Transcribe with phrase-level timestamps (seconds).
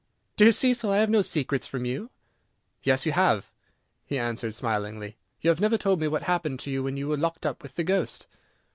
[0.35, 0.89] "Dear Cecil!
[0.89, 2.09] I have no secrets from you."
[2.81, 3.51] "Yes, you have,"
[4.03, 4.99] he answered, smiling,
[5.41, 7.75] "you have never told me what happened to you when you were locked up with
[7.75, 8.25] the ghost."